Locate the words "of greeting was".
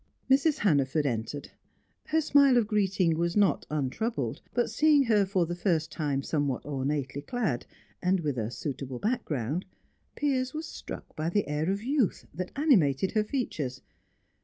2.57-3.37